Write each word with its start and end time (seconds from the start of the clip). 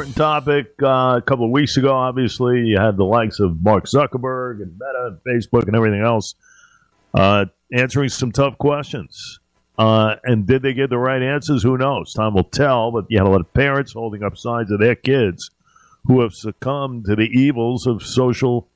important 0.00 0.16
topic. 0.16 0.82
Uh, 0.82 1.18
a 1.18 1.22
couple 1.22 1.44
of 1.44 1.50
weeks 1.50 1.76
ago, 1.76 1.94
obviously, 1.94 2.60
you 2.60 2.78
had 2.78 2.96
the 2.96 3.04
likes 3.04 3.38
of 3.38 3.62
Mark 3.62 3.84
Zuckerberg 3.84 4.62
and 4.62 4.72
Meta 4.72 5.08
and 5.08 5.18
Facebook 5.22 5.66
and 5.66 5.76
everything 5.76 6.00
else 6.00 6.36
uh, 7.12 7.44
answering 7.70 8.08
some 8.08 8.32
tough 8.32 8.56
questions. 8.56 9.40
Uh, 9.78 10.16
and 10.24 10.46
did 10.46 10.62
they 10.62 10.72
get 10.72 10.88
the 10.88 10.96
right 10.96 11.20
answers? 11.20 11.62
Who 11.62 11.76
knows? 11.76 12.14
Time 12.14 12.32
will 12.32 12.44
tell. 12.44 12.90
But 12.90 13.10
you 13.10 13.18
had 13.18 13.26
a 13.26 13.30
lot 13.30 13.42
of 13.42 13.52
parents 13.52 13.92
holding 13.92 14.22
up 14.22 14.38
signs 14.38 14.70
of 14.70 14.80
their 14.80 14.94
kids 14.94 15.50
who 16.06 16.22
have 16.22 16.32
succumbed 16.32 17.04
to 17.04 17.14
the 17.14 17.28
evils 17.28 17.86
of 17.86 18.02
social 18.02 18.68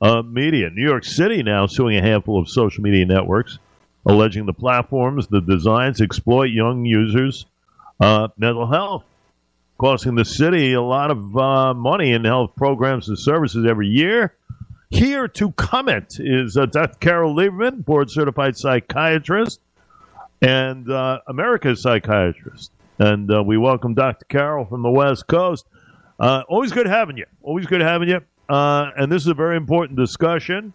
uh, 0.00 0.22
media. 0.22 0.70
New 0.70 0.86
York 0.86 1.04
City 1.04 1.42
now 1.42 1.66
suing 1.66 1.96
a 1.96 2.00
handful 2.00 2.40
of 2.40 2.48
social 2.48 2.84
media 2.84 3.04
networks, 3.06 3.58
alleging 4.06 4.46
the 4.46 4.52
platforms, 4.52 5.26
the 5.26 5.40
designs 5.40 6.00
exploit 6.00 6.50
young 6.50 6.84
users' 6.84 7.44
uh, 7.98 8.28
mental 8.38 8.68
health, 8.68 9.02
costing 9.80 10.14
the 10.14 10.26
city 10.26 10.74
a 10.74 10.82
lot 10.82 11.10
of 11.10 11.34
uh, 11.38 11.72
money 11.72 12.12
in 12.12 12.22
health 12.22 12.50
programs 12.54 13.08
and 13.08 13.18
services 13.18 13.64
every 13.66 13.88
year. 13.88 14.36
Here 14.90 15.26
to 15.26 15.52
comment 15.52 16.18
is 16.20 16.58
uh, 16.58 16.66
Dr. 16.66 16.98
Carol 16.98 17.34
Lieberman, 17.34 17.82
board 17.82 18.10
certified 18.10 18.58
psychiatrist 18.58 19.58
and 20.42 20.90
uh, 20.90 21.20
America's 21.26 21.80
psychiatrist. 21.80 22.72
And 22.98 23.32
uh, 23.32 23.42
we 23.42 23.56
welcome 23.56 23.94
Dr. 23.94 24.26
Carol 24.26 24.66
from 24.66 24.82
the 24.82 24.90
West 24.90 25.26
Coast. 25.28 25.64
Uh, 26.18 26.42
always 26.46 26.72
good 26.72 26.86
having 26.86 27.16
you. 27.16 27.24
Always 27.40 27.64
good 27.64 27.80
having 27.80 28.10
you. 28.10 28.20
Uh, 28.50 28.90
and 28.98 29.10
this 29.10 29.22
is 29.22 29.28
a 29.28 29.34
very 29.34 29.56
important 29.56 29.98
discussion 29.98 30.74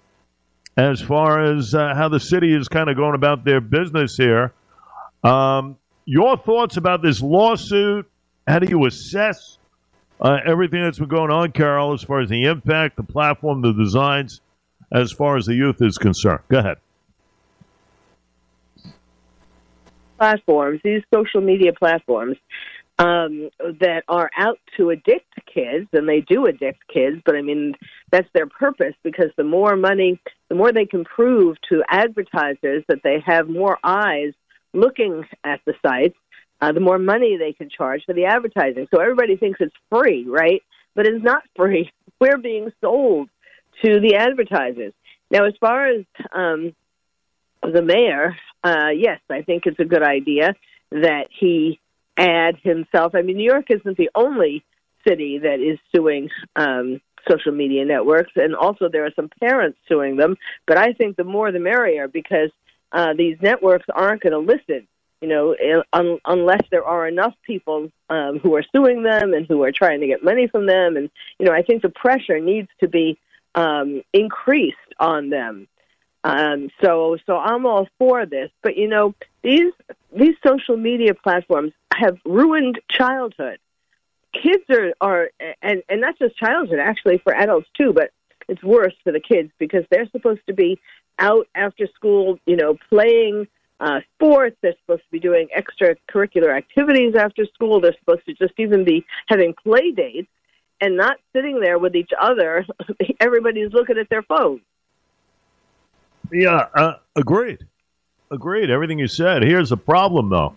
as 0.78 1.00
far 1.00 1.44
as 1.44 1.74
how 1.74 2.10
the 2.10 2.20
city 2.20 2.56
is 2.56 2.68
kind 2.68 2.90
of 2.90 2.96
going 2.96 3.14
about 3.14 3.46
their 3.46 3.62
business 3.62 4.18
here. 4.18 4.52
Um, 5.24 5.78
your 6.06 6.38
thoughts 6.38 6.78
about 6.78 7.04
this 7.04 7.22
lawsuit? 7.22 8.10
How 8.48 8.60
do 8.60 8.68
you 8.70 8.86
assess 8.86 9.58
uh, 10.22 10.38
everything 10.46 10.82
that's 10.82 11.00
been 11.00 11.08
going 11.08 11.32
on, 11.32 11.52
Carol, 11.52 11.94
as 11.94 12.04
far 12.04 12.22
as 12.22 12.30
the 12.30 12.46
impact, 12.46 12.96
the 12.96 13.04
platform, 13.04 13.62
the 13.62 13.74
designs, 13.74 14.42
as 14.92 15.12
far 15.12 15.36
as 15.36 15.46
the 15.46 15.56
youth 15.56 15.82
is 15.82 15.98
concerned? 15.98 16.42
Go 16.50 16.60
ahead. 16.60 16.78
Platforms, 20.18 20.80
these 20.84 21.02
social 21.14 21.42
media 21.42 21.74
platforms, 21.74 22.38
um, 22.98 23.50
that 23.60 24.04
are 24.08 24.30
out 24.38 24.60
to 24.78 24.92
addict 24.92 25.28
kids, 25.54 25.88
and 25.92 26.08
they 26.08 26.22
do 26.22 26.48
addict 26.48 26.88
kids, 26.88 27.22
but 27.26 27.36
I 27.36 27.42
mean, 27.42 27.74
that's 28.12 28.30
their 28.34 28.48
purpose 28.48 28.94
because 29.04 29.32
the 29.36 29.44
more 29.44 29.76
money, 29.76 30.20
the 30.50 30.56
more 30.56 30.72
they 30.72 30.86
can 30.86 31.04
prove 31.04 31.58
to 31.70 31.84
advertisers 31.90 32.84
that 32.88 33.02
they 33.04 33.22
have 33.26 33.50
more 33.50 33.78
eyes 33.84 34.34
looking 34.74 35.26
at 35.44 35.60
the 35.66 35.74
sites, 35.86 36.16
uh, 36.62 36.72
the 36.72 36.80
more 36.80 36.98
money 36.98 37.38
they 37.38 37.54
can 37.54 37.70
charge 37.70 38.04
for 38.06 38.14
the 38.14 38.26
advertising. 38.26 38.88
So 38.94 39.02
everybody 39.02 39.36
thinks 39.38 39.60
it's 39.62 39.76
free, 39.90 40.26
right? 40.28 40.62
But 40.96 41.06
it's 41.08 41.24
not 41.24 41.44
free. 41.56 41.92
We're 42.20 42.38
being 42.38 42.72
sold 42.82 43.30
to 43.84 44.00
the 44.00 44.16
advertisers. 44.16 44.94
Now, 45.30 45.46
as 45.46 45.54
far 45.60 45.88
as 45.88 46.06
um, 46.34 46.74
the 47.62 47.82
mayor, 47.82 48.36
uh, 48.64 48.90
yes, 48.96 49.20
I 49.30 49.42
think 49.42 49.66
it's 49.66 49.80
a 49.80 49.86
good 49.86 50.04
idea 50.04 50.56
that 50.92 51.28
he 51.38 51.80
add 52.18 52.58
himself. 52.64 53.16
I 53.16 53.22
mean, 53.22 53.38
New 53.38 53.52
York 53.52 53.66
isn't 53.70 53.98
the 53.98 54.10
only 54.16 54.64
city 55.08 55.40
that 55.40 55.60
is 55.60 55.78
suing 55.94 56.30
um, 56.56 57.02
social 57.30 57.52
media 57.52 57.86
networks, 57.86 58.32
and 58.36 58.56
also 58.56 58.88
there 58.90 59.06
are 59.06 59.14
some 59.16 59.30
parents 59.42 59.78
suing 59.88 60.16
them. 60.16 60.36
But 60.68 60.78
I 60.78 60.94
think 60.94 61.18
the 61.18 61.24
more 61.24 61.52
the 61.52 61.60
merrier 61.60 62.08
because 62.08 62.52
uh, 62.92 63.14
these 63.18 63.38
networks 63.42 63.86
aren't 63.94 64.22
going 64.22 64.34
to 64.34 64.40
listen. 64.40 64.88
You 65.26 65.32
know, 65.32 65.84
un- 65.92 66.20
unless 66.24 66.62
there 66.70 66.86
are 66.86 67.08
enough 67.08 67.34
people 67.48 67.92
um, 68.12 68.38
who 68.38 68.56
are 68.56 68.64
suing 68.72 69.02
them 69.02 69.34
and 69.34 69.48
who 69.48 69.64
are 69.64 69.72
trying 69.72 70.02
to 70.02 70.08
get 70.08 70.24
money 70.24 70.46
from 70.46 70.68
them, 70.68 70.98
and 70.98 71.10
you 71.40 71.48
know, 71.48 71.52
I 71.52 71.64
think 71.64 71.82
the 71.82 71.90
pressure 71.90 72.40
needs 72.40 72.70
to 72.82 72.88
be 72.88 73.18
um, 73.56 74.04
increased 74.14 74.78
on 75.00 75.32
them. 75.32 75.68
Um, 76.24 76.70
so, 76.80 77.18
so 77.26 77.38
I'm 77.38 77.66
all 77.66 77.88
for 77.98 78.28
this. 78.28 78.52
But 78.62 78.78
you 78.78 78.88
know, 78.88 79.16
these 79.42 79.74
these 80.16 80.36
social 80.46 80.78
media 80.78 81.16
platforms 81.16 81.74
have 81.92 82.20
ruined 82.24 82.80
childhood. 82.88 83.58
Kids 84.32 84.64
are 84.70 84.94
are 85.02 85.32
and 85.64 85.82
and 85.90 86.02
not 86.02 86.20
just 86.20 86.38
childhood, 86.38 86.78
actually 86.78 87.18
for 87.18 87.34
adults 87.34 87.68
too. 87.76 87.94
But 87.94 88.12
it's 88.48 88.64
worse 88.64 88.94
for 89.04 89.12
the 89.12 89.20
kids 89.20 89.52
because 89.58 89.86
they're 89.90 90.10
supposed 90.12 90.42
to 90.46 90.54
be 90.54 90.80
out 91.18 91.48
after 91.56 91.88
school, 91.96 92.38
you 92.46 92.58
know, 92.58 92.78
playing 92.90 93.48
uh, 93.80 94.00
sports. 94.14 94.56
They're 94.62 94.76
supposed 94.82 95.04
to 95.04 95.12
be 95.12 95.20
doing 95.20 95.48
extracurricular 95.58 96.56
activities 96.56 97.16
after 97.16 97.46
school. 97.54 97.82
They're 97.82 97.96
supposed 98.00 98.26
to 98.26 98.34
just 98.34 98.54
even 98.58 98.84
be 98.84 99.06
having 99.28 99.54
play 99.54 99.92
dates 99.92 100.30
and 100.82 100.98
not 100.98 101.18
sitting 101.34 101.60
there 101.60 101.80
with 101.80 101.96
each 101.96 102.12
other. 102.20 102.66
Everybody's 103.20 103.72
looking 103.74 103.98
at 103.98 104.10
their 104.10 104.24
phone. 104.24 104.62
Yeah, 106.32 106.68
uh, 106.74 106.96
agreed. 107.16 107.66
Agreed. 108.32 108.70
Everything 108.70 109.00
you 109.00 109.08
said. 109.08 109.44
Here's 109.44 109.70
the 109.70 109.78
problem, 109.78 110.30
though. 110.30 110.56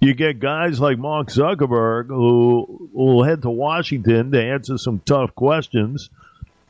You 0.00 0.14
get 0.14 0.40
guys 0.40 0.80
like 0.80 0.98
Mark 0.98 1.28
Zuckerberg 1.28 2.08
who 2.08 2.90
will 2.92 3.22
head 3.22 3.42
to 3.42 3.50
Washington 3.50 4.32
to 4.32 4.42
answer 4.42 4.76
some 4.76 5.00
tough 5.04 5.34
questions 5.34 6.10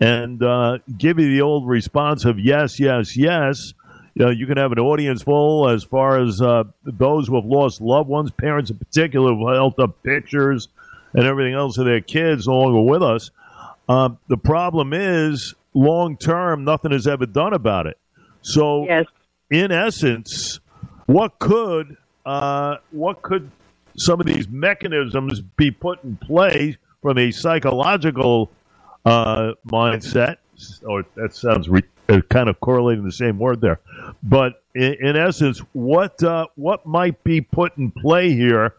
and 0.00 0.42
uh, 0.42 0.78
give 0.98 1.18
you 1.18 1.30
the 1.30 1.40
old 1.40 1.66
response 1.66 2.24
of 2.24 2.38
yes, 2.38 2.78
yes, 2.78 3.16
yes. 3.16 3.72
You 4.14 4.26
know, 4.26 4.30
you 4.30 4.46
can 4.46 4.58
have 4.58 4.72
an 4.72 4.78
audience 4.78 5.22
full 5.22 5.68
as 5.68 5.84
far 5.84 6.18
as 6.18 6.40
uh, 6.40 6.64
those 6.84 7.28
who 7.28 7.36
have 7.36 7.46
lost 7.46 7.80
loved 7.80 8.08
ones, 8.08 8.30
parents 8.30 8.70
in 8.70 8.76
particular, 8.76 9.34
who 9.34 9.48
held 9.48 9.78
up 9.80 10.02
pictures 10.02 10.68
and 11.14 11.24
everything 11.24 11.54
else 11.54 11.78
of 11.78 11.86
their 11.86 12.00
kids 12.00 12.46
no 12.46 12.60
longer 12.60 12.80
with 12.82 13.02
us. 13.02 13.30
Uh, 13.88 14.10
the 14.28 14.36
problem 14.36 14.92
is, 14.92 15.54
long 15.74 16.16
term, 16.16 16.64
nothing 16.64 16.92
is 16.92 17.06
ever 17.06 17.26
done 17.26 17.52
about 17.54 17.86
it. 17.86 17.98
So, 18.42 18.84
yes. 18.86 19.06
in 19.50 19.72
essence, 19.72 20.60
what 21.06 21.38
could 21.38 21.96
uh, 22.24 22.76
what 22.90 23.22
could 23.22 23.50
some 23.96 24.20
of 24.20 24.26
these 24.26 24.48
mechanisms 24.48 25.40
be 25.40 25.70
put 25.70 26.02
in 26.04 26.16
place 26.16 26.76
from 27.00 27.18
a 27.18 27.30
psychological 27.30 28.50
uh, 29.04 29.52
mindset? 29.66 30.36
Or 30.84 31.04
that 31.16 31.34
sounds 31.34 31.68
re- 31.68 31.82
uh, 32.08 32.20
kind 32.30 32.48
of 32.48 32.60
correlating 32.60 33.04
the 33.04 33.12
same 33.12 33.38
word 33.38 33.60
there, 33.60 33.80
but 34.22 34.62
in, 34.74 34.94
in 35.00 35.16
essence, 35.16 35.60
what 35.72 36.22
uh, 36.22 36.46
what 36.54 36.86
might 36.86 37.22
be 37.24 37.40
put 37.40 37.76
in 37.76 37.90
play 37.90 38.32
here 38.32 38.74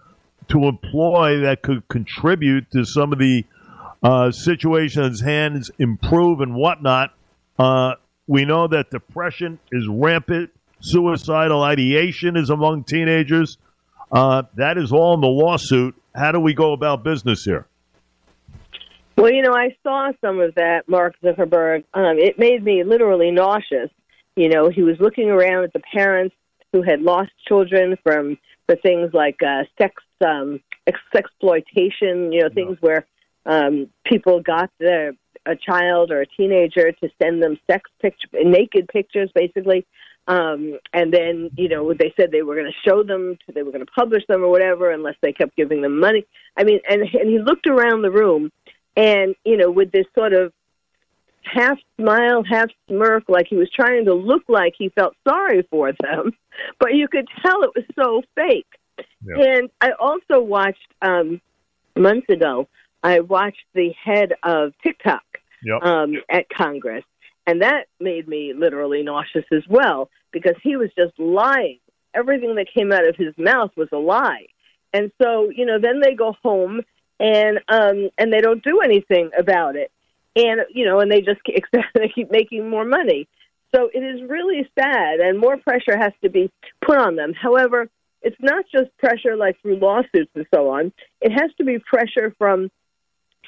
to 0.50 0.66
employ 0.66 1.40
that 1.40 1.62
could 1.62 1.88
contribute 1.88 2.70
to 2.72 2.86
some 2.86 3.14
of 3.14 3.20
the 3.20 3.46
uh, 4.02 4.32
situations 4.32 5.22
hands 5.22 5.72
improve 5.80 6.42
and 6.42 6.54
whatnot 6.54 7.14
uh, 7.60 7.96
we 8.28 8.46
know 8.46 8.68
that 8.68 8.90
depression 8.90 9.60
is 9.72 9.88
rampant. 9.88 10.52
Suicidal 10.82 11.64
ideation 11.64 12.36
is 12.36 12.50
among 12.50 12.84
teenagers. 12.84 13.58
Uh, 14.12 14.44
that 14.56 14.78
is 14.78 14.92
all 14.92 15.14
in 15.14 15.22
the 15.22 15.28
lawsuit. 15.28 15.96
How 16.16 16.32
do 16.32 16.40
we 16.40 16.54
go 16.54 16.74
about 16.74 17.04
business 17.04 17.44
here? 17.44 17.68
Well, 19.18 19.32
you 19.32 19.42
know, 19.42 19.54
I 19.54 19.76
saw 19.84 20.12
some 20.22 20.40
of 20.42 20.56
that, 20.56 20.90
Mark 20.90 21.16
Zuckerberg. 21.24 21.86
Um, 21.94 22.18
it 22.18 22.38
made 22.38 22.64
me 22.64 22.84
literally 22.84 23.32
nauseous. 23.32 23.90
You 24.36 24.50
know, 24.50 24.70
he 24.70 24.82
was 24.82 25.00
looking 25.00 25.30
around 25.30 25.64
at 25.64 25.74
the 25.74 25.82
parents 25.94 26.36
who 26.72 26.82
had 26.82 27.02
lost 27.02 27.32
children 27.48 27.98
from 28.04 28.38
for 28.68 28.76
things 28.78 29.14
like 29.14 29.42
uh, 29.44 29.64
sex 29.78 30.02
um, 30.26 30.60
exploitation. 31.14 32.32
You 32.32 32.44
know, 32.44 32.50
things 32.50 32.78
no. 32.82 32.88
where 32.88 33.06
um, 33.46 33.90
people 34.06 34.42
got 34.42 34.70
their 34.80 35.14
a 35.46 35.56
child 35.56 36.12
or 36.12 36.22
a 36.22 36.26
teenager 36.26 36.92
to 36.92 37.10
send 37.22 37.44
them 37.44 37.58
sex 37.70 37.90
pictures, 38.02 38.30
naked 38.34 38.88
pictures, 38.88 39.30
basically. 39.36 39.86
Um, 40.28 40.80
and 40.94 41.14
then, 41.14 41.50
you 41.58 41.68
know, 41.68 41.94
they 41.94 42.14
said 42.16 42.32
they 42.32 42.44
were 42.44 42.56
going 42.56 42.72
to 42.72 42.90
show 42.90 43.04
them, 43.04 43.38
to, 43.46 43.52
they 43.54 43.64
were 43.64 43.72
going 43.72 43.86
to 43.86 43.92
publish 43.92 44.24
them 44.28 44.42
or 44.42 44.50
whatever, 44.50 44.92
unless 44.92 45.16
they 45.22 45.34
kept 45.34 45.56
giving 45.58 45.82
them 45.82 46.00
money. 46.00 46.26
I 46.56 46.64
mean, 46.64 46.80
and 46.90 47.02
and 47.02 47.30
he 47.30 47.40
looked 47.40 47.68
around 47.68 48.04
the 48.04 48.12
room, 48.12 48.52
and 48.96 49.36
you 49.44 49.58
know, 49.58 49.70
with 49.70 49.92
this 49.92 50.06
sort 50.16 50.34
of 50.34 50.54
half 51.54 51.78
smile, 52.00 52.44
half 52.44 52.70
smirk, 52.88 53.24
like 53.28 53.48
he 53.48 53.56
was 53.56 53.70
trying 53.70 54.06
to 54.06 54.14
look 54.14 54.44
like 54.48 54.74
he 54.78 54.90
felt 54.90 55.16
sorry 55.28 55.66
for 55.70 55.92
them, 56.02 56.32
but 56.80 56.94
you 56.94 57.08
could 57.08 57.28
tell 57.46 57.64
it 57.64 57.72
was 57.76 57.86
so 57.96 58.22
fake. 58.36 58.68
Yeah. 59.26 59.58
And 59.58 59.70
I 59.82 59.92
also 60.00 60.42
watched 60.42 60.94
um, 61.02 61.42
months 61.96 62.30
ago 62.30 62.68
I 63.04 63.20
watched 63.20 63.66
the 63.74 63.92
head 64.02 64.34
of 64.44 64.74
TikTok 64.82 65.24
yep. 65.64 65.84
um, 65.84 66.16
at 66.30 66.48
Congress, 66.50 67.04
and 67.46 67.62
that 67.62 67.88
made 68.00 68.28
me 68.28 68.54
literally 68.54 69.04
nauseous 69.04 69.46
as 69.52 69.64
well 69.70 70.10
because 70.32 70.56
he 70.64 70.78
was 70.78 70.90
just 70.98 71.18
lying. 71.20 71.80
Everything 72.14 72.56
that 72.56 72.68
came 72.74 72.92
out 72.92 73.06
of 73.06 73.16
his 73.16 73.34
mouth 73.38 73.72
was 73.76 73.90
a 73.92 73.98
lie, 73.98 74.48
and 74.94 75.12
so 75.22 75.50
you 75.50 75.66
know, 75.66 75.80
then 75.80 76.00
they 76.00 76.14
go 76.14 76.36
home 76.44 76.82
and 77.20 77.60
um, 77.68 78.10
and 78.18 78.32
they 78.32 78.40
don't 78.40 78.64
do 78.64 78.80
anything 78.80 79.32
about 79.38 79.76
it, 79.76 79.92
and 80.36 80.62
you 80.70 80.86
know, 80.86 81.00
and 81.00 81.12
they 81.12 81.22
just 81.22 81.42
they 81.94 82.10
keep 82.14 82.32
making 82.32 82.70
more 82.70 82.86
money. 82.86 83.28
So 83.74 83.90
it 83.94 84.00
is 84.00 84.30
really 84.30 84.70
sad, 84.78 85.20
and 85.20 85.40
more 85.40 85.58
pressure 85.58 85.98
has 85.98 86.14
to 86.24 86.30
be 86.30 86.52
put 86.86 86.98
on 86.98 87.16
them. 87.16 87.34
However, 87.34 87.90
it's 88.22 88.38
not 88.40 88.66
just 88.72 88.96
pressure 88.98 89.36
like 89.36 89.60
through 89.62 89.78
lawsuits 89.78 90.32
and 90.36 90.46
so 90.54 90.70
on. 90.70 90.94
It 91.22 91.32
has 91.32 91.52
to 91.58 91.64
be 91.64 91.80
pressure 91.80 92.34
from 92.38 92.70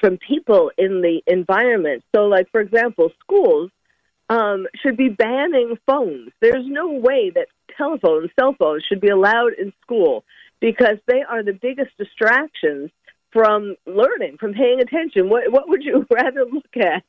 from 0.00 0.18
people 0.18 0.70
in 0.76 1.00
the 1.00 1.22
environment. 1.26 2.04
So, 2.14 2.26
like 2.26 2.50
for 2.50 2.60
example, 2.60 3.10
schools 3.20 3.70
um, 4.28 4.66
should 4.82 4.96
be 4.96 5.08
banning 5.08 5.78
phones. 5.86 6.30
There's 6.40 6.66
no 6.66 6.92
way 6.92 7.30
that 7.34 7.46
telephones, 7.76 8.30
cell 8.38 8.54
phones, 8.58 8.84
should 8.88 9.00
be 9.00 9.08
allowed 9.08 9.52
in 9.58 9.72
school 9.82 10.24
because 10.60 10.98
they 11.06 11.22
are 11.22 11.42
the 11.42 11.52
biggest 11.52 11.96
distractions 11.98 12.90
from 13.36 13.76
learning, 13.84 14.38
from 14.40 14.54
paying 14.54 14.80
attention. 14.80 15.28
What 15.28 15.52
what 15.52 15.68
would 15.68 15.82
you 15.84 16.06
rather 16.10 16.46
look 16.50 16.76
at? 16.76 17.04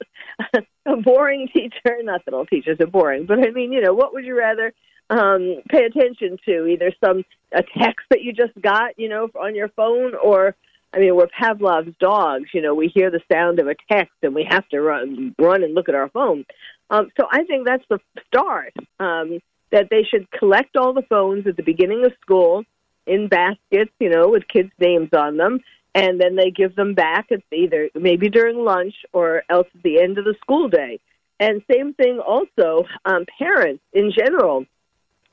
a 0.85 0.97
boring 0.97 1.47
teacher? 1.53 1.97
Not 2.01 2.25
that 2.25 2.33
all 2.33 2.45
teachers 2.45 2.77
are 2.81 2.87
boring, 2.87 3.25
but 3.25 3.39
I 3.39 3.51
mean, 3.51 3.71
you 3.71 3.81
know, 3.81 3.93
what 3.93 4.13
would 4.13 4.25
you 4.25 4.37
rather 4.37 4.73
um, 5.09 5.61
pay 5.69 5.85
attention 5.85 6.37
to? 6.45 6.65
Either 6.67 6.91
some 7.03 7.23
a 7.53 7.63
text 7.63 8.05
that 8.09 8.23
you 8.23 8.33
just 8.33 8.59
got, 8.61 8.99
you 8.99 9.07
know, 9.07 9.29
on 9.39 9.55
your 9.55 9.69
phone, 9.69 10.15
or 10.21 10.53
I 10.93 10.99
mean, 10.99 11.15
we're 11.15 11.27
Pavlov's 11.27 11.95
dogs. 12.01 12.49
You 12.53 12.61
know, 12.61 12.75
we 12.75 12.91
hear 12.93 13.09
the 13.09 13.21
sound 13.31 13.59
of 13.59 13.67
a 13.67 13.75
text 13.89 14.15
and 14.21 14.35
we 14.35 14.45
have 14.49 14.67
to 14.69 14.81
run 14.81 15.33
run 15.39 15.63
and 15.63 15.73
look 15.73 15.87
at 15.87 15.95
our 15.95 16.09
phone. 16.09 16.45
Um, 16.89 17.09
so 17.17 17.25
I 17.31 17.45
think 17.45 17.65
that's 17.65 17.85
the 17.89 17.99
start. 18.27 18.73
Um, 18.99 19.39
that 19.69 19.87
they 19.89 20.03
should 20.03 20.29
collect 20.31 20.77
all 20.77 20.93
the 20.93 21.01
phones 21.09 21.45
at 21.45 21.57
the 21.57 21.63
beginning 21.63 22.05
of 22.05 22.13
school 22.21 22.63
in 23.07 23.27
baskets, 23.27 23.91
you 23.99 24.09
know, 24.09 24.29
with 24.29 24.47
kids' 24.47 24.71
names 24.79 25.09
on 25.13 25.37
them, 25.37 25.59
and 25.95 26.19
then 26.19 26.35
they 26.35 26.51
give 26.51 26.75
them 26.75 26.93
back 26.93 27.31
at 27.31 27.41
either 27.51 27.89
maybe 27.95 28.29
during 28.29 28.63
lunch 28.63 28.93
or 29.13 29.43
else 29.49 29.67
at 29.75 29.83
the 29.83 30.01
end 30.01 30.17
of 30.17 30.25
the 30.25 30.35
school 30.41 30.69
day. 30.69 30.99
And 31.39 31.61
same 31.71 31.93
thing 31.93 32.19
also, 32.19 32.85
um, 33.05 33.25
parents 33.37 33.83
in 33.93 34.11
general 34.11 34.65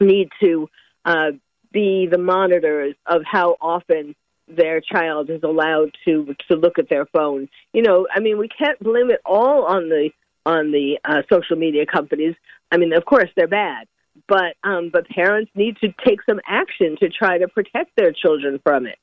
need 0.01 0.29
to 0.43 0.69
uh, 1.05 1.31
be 1.73 2.07
the 2.11 2.19
monitors 2.19 2.95
of 3.07 3.23
how 3.25 3.57
often 3.61 4.15
their 4.47 4.81
child 4.81 5.31
is 5.31 5.43
allowed 5.43 5.97
to 6.05 6.35
to 6.49 6.57
look 6.57 6.79
at 6.79 6.89
their 6.89 7.07
phone. 7.07 7.49
You 7.73 7.83
know, 7.83 8.07
I 8.15 8.21
mean, 8.21 8.39
we 8.39 8.49
can't 8.49 8.79
blame 8.79 9.11
it 9.11 9.21
all 9.25 9.65
on 9.65 9.89
the 9.89 10.11
on 10.47 10.73
the 10.73 10.99
uh, 11.05 11.23
social 11.31 11.57
media 11.57 11.87
companies. 11.87 12.35
I 12.71 12.77
mean, 12.77 12.93
of 12.93 13.05
course 13.05 13.31
they're 13.37 13.49
bad, 13.49 13.87
but 14.29 14.57
um, 14.63 14.91
but 14.93 15.09
parents 15.09 15.51
need 15.55 15.77
to 15.79 15.95
take 16.07 16.21
some 16.29 16.41
action 16.47 16.97
to 17.01 17.09
try 17.09 17.39
to 17.39 17.49
protect 17.49 17.97
their 17.97 18.13
children 18.13 18.61
from 18.63 18.87
it. 18.87 18.99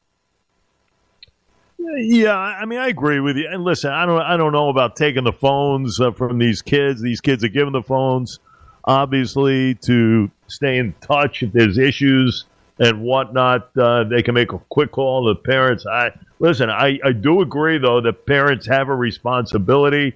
Yeah, 1.97 2.37
I 2.37 2.65
mean, 2.65 2.79
I 2.79 2.87
agree 2.87 3.19
with 3.19 3.37
you. 3.37 3.47
And 3.49 3.63
listen, 3.63 3.91
I 3.91 4.05
don't, 4.05 4.21
I 4.21 4.37
don't 4.37 4.51
know 4.53 4.69
about 4.69 4.95
taking 4.95 5.23
the 5.23 5.33
phones 5.33 5.99
uh, 5.99 6.11
from 6.11 6.37
these 6.37 6.61
kids. 6.61 7.01
These 7.01 7.21
kids 7.21 7.43
are 7.43 7.49
given 7.49 7.73
the 7.73 7.81
phones, 7.83 8.39
obviously, 8.85 9.75
to 9.75 10.29
stay 10.47 10.77
in 10.77 10.93
touch 11.01 11.43
if 11.43 11.51
there's 11.53 11.77
issues 11.77 12.45
and 12.79 13.01
whatnot. 13.01 13.75
Uh, 13.77 14.03
they 14.03 14.21
can 14.21 14.33
make 14.33 14.53
a 14.53 14.59
quick 14.69 14.91
call 14.91 15.33
to 15.33 15.39
parents. 15.39 15.85
I 15.85 16.11
listen. 16.39 16.69
I, 16.69 16.99
I 17.03 17.11
do 17.11 17.41
agree 17.41 17.77
though 17.77 18.01
that 18.01 18.25
parents 18.25 18.67
have 18.67 18.89
a 18.89 18.95
responsibility. 18.95 20.15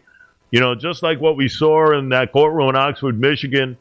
You 0.52 0.60
know, 0.60 0.76
just 0.76 1.04
like 1.04 1.20
what 1.20 1.36
we 1.36 1.48
saw 1.48 1.98
in 1.98 2.10
that 2.10 2.32
courtroom 2.32 2.70
in 2.70 2.76
Oxford, 2.76 3.20
Michigan, 3.20 3.78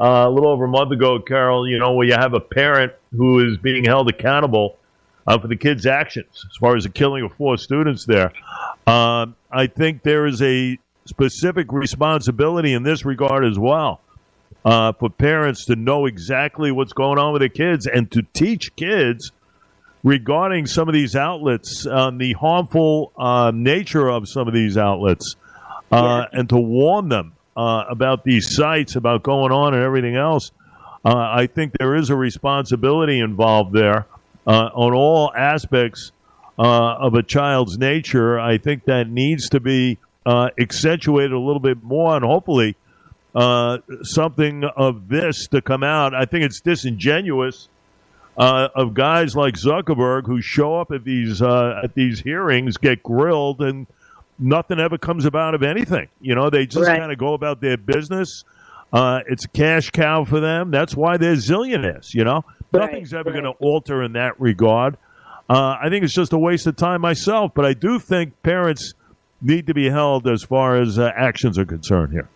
uh, 0.00 0.24
a 0.26 0.30
little 0.30 0.50
over 0.50 0.64
a 0.64 0.68
month 0.68 0.92
ago, 0.92 1.20
Carol. 1.20 1.68
You 1.68 1.78
know, 1.78 1.92
where 1.92 2.06
you 2.06 2.14
have 2.14 2.34
a 2.34 2.40
parent 2.40 2.92
who 3.12 3.46
is 3.46 3.56
being 3.58 3.84
held 3.84 4.08
accountable 4.08 4.78
uh, 5.26 5.38
for 5.38 5.48
the 5.48 5.56
kids' 5.56 5.86
actions 5.86 6.44
as 6.50 6.56
far 6.58 6.76
as 6.76 6.84
the 6.84 6.90
killing 6.90 7.24
of 7.24 7.32
four 7.34 7.56
students 7.56 8.04
there. 8.04 8.32
Um, 8.86 9.36
I 9.50 9.66
think 9.66 10.02
there 10.02 10.26
is 10.26 10.42
a 10.42 10.78
specific 11.06 11.72
responsibility 11.72 12.72
in 12.72 12.82
this 12.82 13.04
regard 13.04 13.44
as 13.44 13.58
well 13.58 14.00
uh, 14.64 14.92
for 14.92 15.10
parents 15.10 15.66
to 15.66 15.76
know 15.76 16.06
exactly 16.06 16.72
what's 16.72 16.92
going 16.92 17.18
on 17.18 17.32
with 17.32 17.40
their 17.40 17.48
kids 17.48 17.86
and 17.86 18.10
to 18.12 18.22
teach 18.32 18.74
kids 18.76 19.32
regarding 20.02 20.66
some 20.66 20.88
of 20.88 20.94
these 20.94 21.16
outlets, 21.16 21.86
uh, 21.86 22.10
the 22.10 22.32
harmful 22.34 23.12
uh, 23.16 23.50
nature 23.54 24.08
of 24.08 24.28
some 24.28 24.46
of 24.48 24.54
these 24.54 24.76
outlets, 24.76 25.36
uh, 25.90 26.26
yeah. 26.32 26.38
and 26.38 26.48
to 26.48 26.58
warn 26.58 27.08
them 27.08 27.32
uh, 27.56 27.84
about 27.88 28.24
these 28.24 28.54
sites, 28.54 28.96
about 28.96 29.22
going 29.22 29.52
on 29.52 29.74
and 29.74 29.82
everything 29.82 30.16
else. 30.16 30.50
Uh, 31.04 31.14
I 31.14 31.46
think 31.46 31.74
there 31.78 31.94
is 31.94 32.10
a 32.10 32.16
responsibility 32.16 33.20
involved 33.20 33.74
there 33.74 34.06
on 34.46 34.94
all 34.94 35.32
aspects 35.34 36.12
of 36.58 37.14
a 37.14 37.22
child's 37.22 37.78
nature. 37.78 38.38
I 38.38 38.58
think 38.58 38.84
that 38.84 39.08
needs 39.08 39.48
to 39.50 39.60
be 39.60 39.98
accentuated 40.26 41.32
a 41.32 41.38
little 41.38 41.60
bit 41.60 41.82
more, 41.82 42.16
and 42.16 42.24
hopefully 42.24 42.76
uh, 43.34 43.78
something 44.02 44.64
of 44.64 45.08
this 45.08 45.48
to 45.48 45.60
come 45.60 45.82
out. 45.82 46.14
I 46.14 46.24
think 46.24 46.44
it's 46.44 46.60
disingenuous 46.60 47.68
uh, 48.36 48.68
of 48.74 48.94
guys 48.94 49.34
like 49.34 49.54
Zuckerberg 49.54 50.26
who 50.26 50.40
show 50.40 50.80
up 50.80 50.92
at 50.92 51.04
these 51.04 51.42
uh, 51.42 51.80
at 51.82 51.94
these 51.94 52.20
hearings, 52.20 52.76
get 52.76 53.02
grilled, 53.02 53.60
and 53.60 53.86
nothing 54.38 54.78
ever 54.78 54.98
comes 54.98 55.24
about 55.24 55.54
of 55.54 55.62
anything. 55.62 56.08
You 56.20 56.34
know, 56.34 56.50
they 56.50 56.66
just 56.66 56.86
right. 56.86 56.98
kind 56.98 57.12
of 57.12 57.18
go 57.18 57.34
about 57.34 57.60
their 57.60 57.76
business. 57.76 58.44
Uh, 58.92 59.20
it's 59.26 59.44
a 59.44 59.48
cash 59.48 59.90
cow 59.90 60.24
for 60.24 60.38
them. 60.38 60.70
That's 60.70 60.94
why 60.94 61.16
they're 61.16 61.34
zillionaires. 61.34 62.14
You 62.14 62.24
know, 62.24 62.44
right. 62.74 62.86
nothing's 62.86 63.14
ever 63.14 63.30
right. 63.30 63.42
going 63.42 63.52
to 63.52 63.58
alter 63.60 64.02
in 64.02 64.12
that 64.12 64.40
regard. 64.40 64.96
Uh, 65.48 65.76
I 65.80 65.88
think 65.90 66.04
it's 66.04 66.14
just 66.14 66.32
a 66.32 66.38
waste 66.38 66.66
of 66.66 66.76
time 66.76 67.00
myself, 67.00 67.52
but 67.54 67.64
I 67.64 67.74
do 67.74 67.98
think 67.98 68.42
parents 68.42 68.94
need 69.42 69.66
to 69.66 69.74
be 69.74 69.90
held 69.90 70.26
as 70.26 70.42
far 70.42 70.80
as 70.80 70.98
uh, 70.98 71.10
actions 71.14 71.58
are 71.58 71.66
concerned 71.66 72.12
here. 72.12 72.28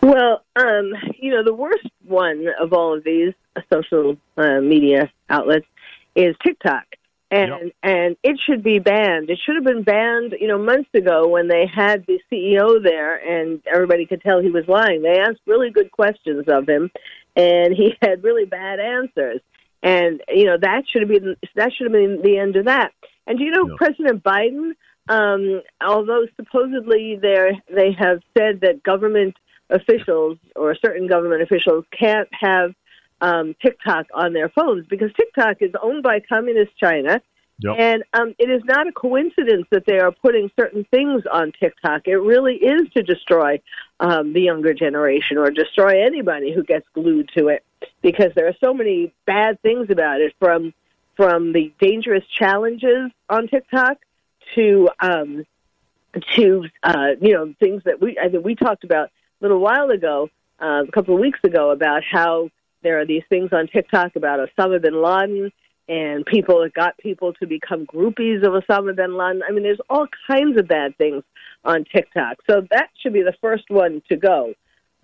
Well, 0.00 0.44
um, 0.54 0.92
you 1.18 1.32
know, 1.32 1.42
the 1.42 1.54
worst 1.54 1.86
one 2.06 2.46
of 2.60 2.72
all 2.72 2.96
of 2.96 3.02
these 3.02 3.34
social 3.72 4.16
uh, 4.36 4.60
media 4.60 5.10
outlets 5.28 5.66
is 6.14 6.36
TikTok. 6.44 6.84
And 7.28 7.50
yep. 7.50 7.72
and 7.82 8.16
it 8.22 8.38
should 8.46 8.62
be 8.62 8.78
banned. 8.78 9.30
It 9.30 9.40
should 9.44 9.56
have 9.56 9.64
been 9.64 9.82
banned, 9.82 10.36
you 10.40 10.46
know, 10.46 10.58
months 10.58 10.90
ago 10.94 11.26
when 11.26 11.48
they 11.48 11.66
had 11.66 12.06
the 12.06 12.20
CEO 12.30 12.80
there, 12.80 13.16
and 13.16 13.60
everybody 13.66 14.06
could 14.06 14.22
tell 14.22 14.40
he 14.40 14.50
was 14.50 14.68
lying. 14.68 15.02
They 15.02 15.18
asked 15.18 15.40
really 15.44 15.70
good 15.70 15.90
questions 15.90 16.44
of 16.46 16.68
him, 16.68 16.88
and 17.36 17.74
he 17.74 17.94
had 18.02 18.24
really 18.24 18.44
bad 18.44 18.80
answers. 18.80 19.40
And 19.82 20.22
you 20.28 20.44
know 20.44 20.56
that 20.60 20.84
should 20.88 21.02
have 21.02 21.10
been 21.10 21.36
that 21.54 21.72
should 21.72 21.84
have 21.84 21.92
been 21.92 22.22
the 22.22 22.38
end 22.38 22.56
of 22.56 22.64
that. 22.64 22.92
And 23.26 23.38
you 23.38 23.50
know. 23.50 23.76
President 23.76 24.22
Biden, 24.22 24.72
um, 25.08 25.62
although 25.84 26.26
supposedly 26.36 27.16
they 27.20 27.60
they 27.72 27.92
have 27.92 28.20
said 28.36 28.60
that 28.62 28.82
government 28.82 29.36
officials 29.70 30.38
or 30.54 30.74
certain 30.74 31.06
government 31.06 31.42
officials 31.42 31.84
can't 31.96 32.28
have 32.32 32.72
um, 33.20 33.54
TikTok 33.60 34.06
on 34.14 34.32
their 34.32 34.48
phones 34.48 34.86
because 34.86 35.10
TikTok 35.16 35.56
is 35.60 35.72
owned 35.80 36.02
by 36.02 36.20
communist 36.20 36.72
China. 36.78 37.20
Yep. 37.60 37.76
And 37.78 38.04
um, 38.12 38.34
it 38.38 38.50
is 38.50 38.62
not 38.64 38.86
a 38.86 38.92
coincidence 38.92 39.66
that 39.70 39.86
they 39.86 39.98
are 39.98 40.12
putting 40.12 40.50
certain 40.58 40.84
things 40.90 41.22
on 41.30 41.52
TikTok. 41.58 42.02
It 42.06 42.16
really 42.16 42.56
is 42.56 42.88
to 42.94 43.02
destroy 43.02 43.60
um, 43.98 44.34
the 44.34 44.42
younger 44.42 44.74
generation 44.74 45.38
or 45.38 45.50
destroy 45.50 46.04
anybody 46.04 46.52
who 46.52 46.62
gets 46.62 46.86
glued 46.92 47.30
to 47.36 47.48
it 47.48 47.64
because 48.02 48.32
there 48.34 48.46
are 48.46 48.56
so 48.62 48.74
many 48.74 49.12
bad 49.24 49.60
things 49.62 49.88
about 49.90 50.20
it 50.20 50.34
from 50.38 50.74
from 51.16 51.54
the 51.54 51.72
dangerous 51.80 52.24
challenges 52.26 53.10
on 53.30 53.48
TikTok 53.48 53.96
to 54.54 54.90
um, 55.00 55.46
to 56.34 56.64
uh, 56.82 57.12
you 57.20 57.32
know 57.32 57.54
things 57.58 57.82
that 57.84 58.02
we 58.02 58.18
I 58.18 58.28
think 58.28 58.44
we 58.44 58.54
talked 58.54 58.84
about 58.84 59.08
a 59.08 59.10
little 59.40 59.60
while 59.60 59.88
ago, 59.88 60.28
uh, 60.60 60.84
a 60.86 60.92
couple 60.92 61.14
of 61.14 61.20
weeks 61.20 61.40
ago, 61.42 61.70
about 61.70 62.02
how 62.04 62.50
there 62.82 63.00
are 63.00 63.06
these 63.06 63.22
things 63.30 63.50
on 63.52 63.66
TikTok 63.66 64.16
about 64.16 64.46
Osama 64.46 64.80
bin 64.80 65.02
Laden 65.02 65.50
and 65.88 66.26
people 66.26 66.62
that 66.62 66.74
got 66.74 66.98
people 66.98 67.32
to 67.34 67.46
become 67.46 67.86
groupies 67.86 68.44
of 68.44 68.62
Osama 68.62 68.94
bin 68.96 69.16
Laden. 69.16 69.42
I 69.48 69.52
mean, 69.52 69.62
there's 69.62 69.80
all 69.88 70.06
kinds 70.26 70.58
of 70.58 70.66
bad 70.66 70.96
things 70.98 71.22
on 71.64 71.84
TikTok. 71.84 72.38
So 72.48 72.62
that 72.70 72.88
should 73.00 73.12
be 73.12 73.22
the 73.22 73.34
first 73.40 73.64
one 73.68 74.02
to 74.08 74.16
go. 74.16 74.54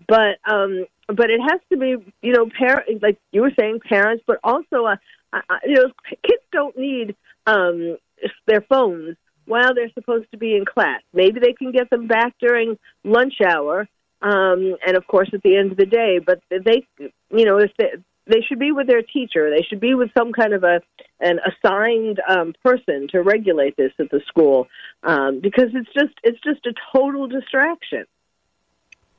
But 0.09 0.39
um, 0.51 0.87
but 1.07 1.31
it 1.31 1.41
has 1.41 1.61
to 1.71 1.77
be, 1.77 1.97
you 2.23 2.33
know, 2.33 2.49
parent 2.59 3.03
like 3.03 3.19
you 3.31 3.43
were 3.43 3.53
saying, 3.59 3.81
parents, 3.89 4.25
but 4.27 4.39
also, 4.43 4.85
uh, 4.87 4.97
uh, 5.33 5.41
you 5.65 5.75
know, 5.75 5.91
kids 6.25 6.43
don't 6.53 6.77
need 6.77 7.15
um, 7.47 7.97
their 8.47 8.63
phones 8.63 9.17
while 9.47 9.75
they're 9.75 9.93
supposed 9.95 10.31
to 10.33 10.39
be 10.39 10.57
in 10.57 10.65
class. 10.65 11.01
Maybe 11.13 11.41
they 11.41 11.53
can 11.53 11.73
get 11.73 11.91
them 11.91 12.07
back 12.07 12.35
during 12.41 12.79
lunch 13.05 13.35
hour 13.47 13.89
um, 14.23 14.77
and 14.87 14.97
of 14.97 15.07
course 15.07 15.29
at 15.33 15.43
the 15.43 15.57
end 15.57 15.73
of 15.73 15.77
the 15.77 15.87
day. 15.87 16.19
But 16.25 16.41
they, 16.51 16.87
you 16.99 17.45
know, 17.45 17.59
if 17.59 17.71
they, 17.77 17.93
they 18.27 18.41
should 18.49 18.59
be 18.59 18.73
with 18.73 18.87
their 18.87 19.03
teacher, 19.03 19.51
they 19.51 19.65
should 19.69 19.81
be 19.81 19.95
with 19.95 20.11
some 20.17 20.33
kind 20.33 20.53
of 20.55 20.65
a 20.65 20.81
an 21.21 21.39
assigned 21.47 22.21
um, 22.29 22.55
person 22.65 23.07
to 23.11 23.23
regulate 23.23 23.77
this 23.77 23.93
at 23.99 24.11
the 24.11 24.21
school 24.27 24.67
um, 25.03 25.41
because 25.41 25.71
it's 25.75 25.93
just 25.95 26.15
it's 26.23 26.41
just 26.43 26.67
a 26.67 26.75
total 26.93 27.29
distraction. 27.29 28.05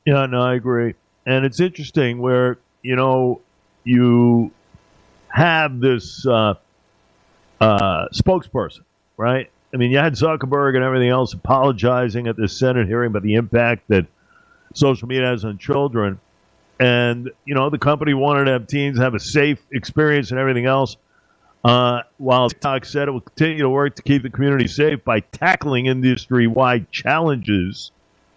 Yeah, 0.05 0.25
no, 0.25 0.41
I 0.41 0.55
agree, 0.55 0.95
and 1.25 1.45
it's 1.45 1.59
interesting 1.59 2.19
where 2.19 2.57
you 2.81 2.95
know 2.95 3.41
you 3.83 4.51
have 5.29 5.79
this 5.79 6.25
uh, 6.27 6.55
uh, 7.59 8.07
spokesperson, 8.13 8.81
right? 9.17 9.49
I 9.73 9.77
mean, 9.77 9.91
you 9.91 9.97
had 9.97 10.13
Zuckerberg 10.13 10.75
and 10.75 10.83
everything 10.83 11.09
else 11.09 11.33
apologizing 11.33 12.27
at 12.27 12.37
this 12.37 12.57
Senate 12.57 12.87
hearing 12.87 13.07
about 13.07 13.23
the 13.23 13.35
impact 13.35 13.87
that 13.87 14.05
social 14.75 15.07
media 15.07 15.27
has 15.27 15.43
on 15.43 15.57
children. 15.57 16.19
And, 16.83 17.31
you 17.45 17.55
know, 17.55 17.69
the 17.69 17.77
company 17.77 18.13
wanted 18.13 18.45
to 18.45 18.51
have 18.51 18.67
teens 18.67 18.97
have 18.99 19.13
a 19.13 19.19
safe 19.19 19.59
experience 19.71 20.31
and 20.31 20.39
everything 20.39 20.65
else. 20.65 20.97
Uh, 21.63 22.01
while 22.17 22.49
TikTok 22.49 22.83
said 22.83 23.07
it 23.07 23.11
will 23.11 23.21
continue 23.21 23.59
to 23.59 23.69
work 23.69 23.95
to 23.95 24.01
keep 24.01 24.21
the 24.21 24.29
community 24.29 24.67
safe 24.67 25.01
by 25.05 25.21
tackling 25.21 25.85
industry-wide 25.85 26.91
challenges, 26.91 27.91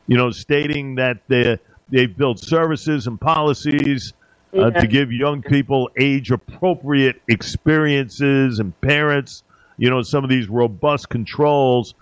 you 0.06 0.16
know, 0.16 0.30
stating 0.30 0.94
that 0.94 1.18
they 1.26 1.58
they've 1.90 2.16
built 2.16 2.38
services 2.38 3.08
and 3.08 3.20
policies 3.20 4.12
uh, 4.54 4.70
Yeah. 4.70 4.80
to 4.80 4.86
give 4.86 5.10
young 5.10 5.42
people 5.42 5.90
age-appropriate 5.98 7.20
experiences 7.26 8.60
and 8.60 8.80
parents, 8.80 9.42
you 9.76 9.90
know, 9.90 10.02
some 10.02 10.22
of 10.22 10.30
these 10.30 10.48
robust 10.48 11.08
controls. 11.08 11.94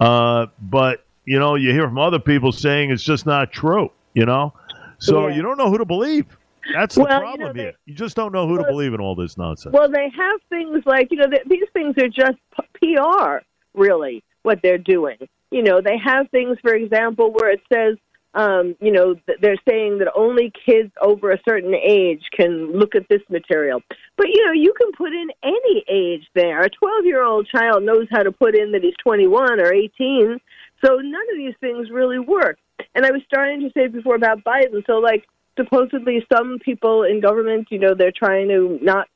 Uh, 0.00 0.46
but 0.60 1.04
you 1.26 1.38
know, 1.38 1.54
you 1.54 1.70
hear 1.70 1.86
from 1.86 1.98
other 1.98 2.18
people 2.18 2.50
saying 2.50 2.90
it's 2.90 3.04
just 3.04 3.24
not 3.24 3.52
true. 3.52 3.92
You 4.14 4.26
know, 4.26 4.52
so 4.98 5.28
Yeah. 5.28 5.34
you 5.36 5.42
don't 5.42 5.56
know 5.58 5.70
who 5.70 5.78
to 5.78 5.84
believe. 5.84 6.36
That's 6.72 6.96
the 6.96 7.02
Well, 7.02 7.12
you 7.12 7.20
problem 7.20 7.40
know, 7.48 7.52
they- 7.52 7.60
here. 7.60 7.72
You 7.86 7.94
just 7.94 8.16
don't 8.16 8.32
know 8.32 8.46
who 8.48 8.58
to 8.58 8.64
believe 8.64 8.92
in 8.92 9.00
all 9.00 9.14
this 9.14 9.38
nonsense. 9.38 9.72
Well, 9.72 9.88
they 9.88 10.08
have 10.10 10.40
things 10.48 10.84
like 10.84 11.10
you 11.12 11.18
know 11.18 11.28
th- 11.28 11.44
these 11.46 11.68
things 11.72 11.94
are 12.02 12.08
just 12.08 12.38
p- 12.80 12.94
PR, 12.96 13.40
really, 13.74 14.22
what 14.42 14.60
they're 14.62 14.78
doing. 14.78 15.16
You 15.52 15.62
know, 15.62 15.80
they 15.80 15.96
have 15.98 16.28
things, 16.30 16.58
for 16.60 16.74
example, 16.74 17.30
where 17.32 17.50
it 17.50 17.60
says, 17.72 17.96
um, 18.34 18.74
you 18.80 18.90
know, 18.90 19.14
th- 19.14 19.38
they're 19.40 19.56
saying 19.68 19.98
that 19.98 20.12
only 20.16 20.50
kids 20.66 20.90
over 21.00 21.30
a 21.30 21.38
certain 21.48 21.72
age 21.74 22.22
can 22.32 22.72
look 22.72 22.96
at 22.96 23.08
this 23.08 23.22
material. 23.30 23.80
But 24.16 24.28
you 24.28 24.44
know, 24.44 24.52
you 24.52 24.72
can 24.74 24.90
put 24.92 25.12
in 25.12 25.28
any 25.44 25.84
age 25.88 26.26
there. 26.34 26.60
A 26.62 26.68
twelve-year-old 26.68 27.46
child 27.46 27.84
knows 27.84 28.08
how 28.10 28.24
to 28.24 28.32
put 28.32 28.56
in 28.56 28.72
that 28.72 28.82
he's 28.82 28.96
twenty-one 29.02 29.60
or 29.60 29.72
eighteen. 29.72 30.40
So 30.84 30.96
none 30.96 31.22
of 31.30 31.36
these 31.36 31.54
things 31.60 31.90
really 31.90 32.18
work. 32.18 32.58
And 32.94 33.04
I 33.04 33.10
was 33.10 33.22
starting 33.26 33.60
to 33.60 33.70
say 33.74 33.88
before 33.88 34.14
about 34.14 34.44
Biden. 34.44 34.84
So 34.86 34.94
like 34.94 35.26
supposedly 35.58 36.24
some 36.32 36.58
people 36.58 37.02
in 37.02 37.20
government, 37.20 37.68
you 37.70 37.78
know, 37.78 37.94
they're 37.94 38.12
trying 38.12 38.48
to 38.48 38.78
not 38.82 39.08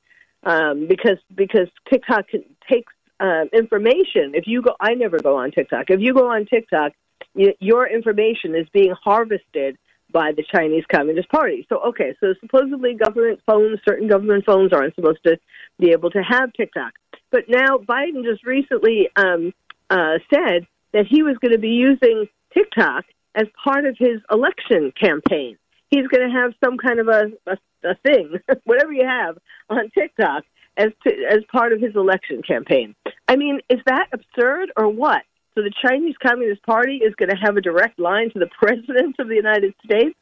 um, 0.42 0.86
because 0.88 1.18
because 1.34 1.68
TikTok 1.88 2.26
takes 2.68 2.92
uh, 3.20 3.44
information. 3.52 4.32
If 4.34 4.46
you 4.46 4.62
go, 4.62 4.74
I 4.80 4.94
never 4.94 5.18
go 5.18 5.36
on 5.36 5.50
TikTok. 5.50 5.90
If 5.90 6.00
you 6.00 6.14
go 6.14 6.30
on 6.30 6.46
TikTok, 6.46 6.92
your 7.34 7.86
information 7.86 8.54
is 8.54 8.66
being 8.72 8.94
harvested 9.02 9.76
by 10.12 10.32
the 10.32 10.42
Chinese 10.42 10.84
Communist 10.92 11.28
Party. 11.28 11.66
So 11.68 11.80
okay, 11.88 12.14
so 12.20 12.34
supposedly 12.40 12.94
government 12.94 13.40
phones, 13.46 13.78
certain 13.86 14.08
government 14.08 14.44
phones 14.44 14.72
aren't 14.72 14.94
supposed 14.94 15.22
to 15.26 15.38
be 15.78 15.90
able 15.90 16.10
to 16.10 16.22
have 16.22 16.52
TikTok. 16.54 16.92
But 17.30 17.44
now 17.48 17.78
Biden 17.78 18.24
just 18.24 18.44
recently 18.44 19.08
um, 19.16 19.52
uh, 19.88 20.18
said 20.32 20.66
that 20.92 21.06
he 21.08 21.22
was 21.22 21.36
going 21.38 21.52
to 21.52 21.58
be 21.58 21.68
using 21.68 22.26
TikTok 22.52 23.04
as 23.34 23.46
part 23.62 23.86
of 23.86 23.96
his 23.98 24.20
election 24.30 24.92
campaign. 25.00 25.56
He's 25.88 26.06
going 26.06 26.28
to 26.28 26.34
have 26.34 26.52
some 26.62 26.78
kind 26.78 27.00
of 27.00 27.08
a, 27.08 27.32
a, 27.46 27.56
a 27.88 27.94
thing, 27.96 28.34
whatever 28.64 28.92
you 28.92 29.06
have 29.06 29.38
on 29.68 29.90
TikTok, 29.90 30.44
as 30.76 30.90
to, 31.06 31.12
as 31.28 31.40
part 31.50 31.72
of 31.72 31.80
his 31.80 31.94
election 31.94 32.42
campaign. 32.42 32.94
I 33.28 33.36
mean, 33.36 33.60
is 33.68 33.80
that 33.86 34.08
absurd 34.12 34.72
or 34.76 34.88
what? 34.88 35.22
So 35.54 35.62
the 35.62 35.72
Chinese 35.84 36.14
Communist 36.22 36.62
Party 36.62 36.98
is 36.98 37.14
going 37.16 37.30
to 37.30 37.36
have 37.36 37.56
a 37.56 37.60
direct 37.60 37.98
line 37.98 38.30
to 38.30 38.38
the 38.38 38.48
president 38.60 39.16
of 39.18 39.28
the 39.28 39.34
United 39.34 39.74
States? 39.84 40.18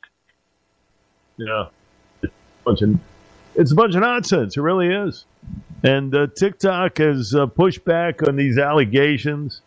Yeah, 1.37 1.67
it's 2.23 2.33
a 2.33 2.65
bunch 2.65 2.83
of, 2.83 2.99
it's 3.55 3.73
a 3.73 3.75
bunch 3.75 3.95
of 3.95 4.01
nonsense. 4.01 4.57
It 4.57 4.61
really 4.61 4.89
is. 4.89 5.27
And 5.85 6.15
uh, 6.15 6.27
TikTok 6.37 6.99
has 6.99 7.35
uh, 7.35 7.47
pushed 7.47 7.85
back 7.85 8.27
on 8.27 8.37
these 8.37 8.59
allegations. 8.59 9.61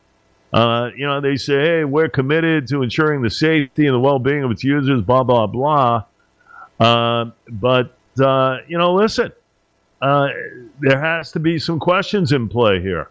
Uh, 0.54 0.90
you 0.96 1.06
know, 1.06 1.22
they 1.22 1.38
say, 1.38 1.62
"Hey, 1.62 1.84
we're 1.86 2.10
committed 2.10 2.68
to 2.68 2.84
ensuring 2.84 3.22
the 3.22 3.30
safety 3.30 3.86
and 3.86 3.96
the 3.96 4.00
well-being 4.00 4.44
of 4.44 4.52
its 4.52 4.64
users." 4.64 5.02
Blah 5.02 5.24
blah 5.24 5.48
blah. 5.48 6.04
Uh, 6.80 7.32
but 7.50 7.96
uh, 8.20 8.58
you 8.68 8.78
know, 8.78 8.94
listen, 8.94 9.32
uh, 10.02 10.28
there 10.80 11.00
has 11.00 11.32
to 11.34 11.40
be 11.40 11.60
some 11.60 11.80
questions 11.80 12.32
in 12.32 12.50
play 12.50 12.82
here. 12.82 13.10